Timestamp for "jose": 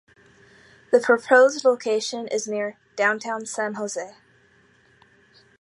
3.75-4.15